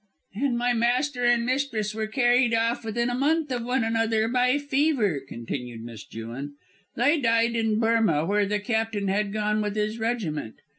"Then 0.33 0.57
my 0.57 0.73
master 0.73 1.25
and 1.25 1.45
mistress 1.45 1.93
were 1.93 2.07
carried 2.07 2.55
off 2.55 2.83
within 2.83 3.07
a 3.07 3.13
month 3.13 3.51
of 3.51 3.63
one 3.63 3.83
another 3.83 4.27
by 4.27 4.57
fever," 4.57 5.19
continued 5.27 5.83
Miss 5.83 6.03
Jewin. 6.03 6.53
"They 6.95 7.19
died 7.21 7.55
in 7.55 7.79
Burmah, 7.79 8.25
where 8.25 8.47
the 8.47 8.59
Captain 8.59 9.09
had 9.09 9.31
gone 9.31 9.61
with 9.61 9.75
his 9.75 9.99
regiment. 9.99 10.55